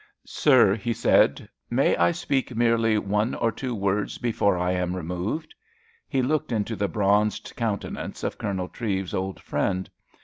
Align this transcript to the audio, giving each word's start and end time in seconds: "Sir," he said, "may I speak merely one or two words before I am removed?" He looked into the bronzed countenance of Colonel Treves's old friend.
"Sir," 0.25 0.73
he 0.73 0.93
said, 0.93 1.47
"may 1.69 1.95
I 1.95 2.09
speak 2.09 2.55
merely 2.55 2.97
one 2.97 3.35
or 3.35 3.51
two 3.51 3.75
words 3.75 4.17
before 4.17 4.57
I 4.57 4.71
am 4.71 4.95
removed?" 4.95 5.53
He 6.09 6.23
looked 6.23 6.51
into 6.51 6.75
the 6.75 6.87
bronzed 6.87 7.53
countenance 7.55 8.23
of 8.23 8.39
Colonel 8.39 8.67
Treves's 8.67 9.13
old 9.13 9.39
friend. 9.39 9.91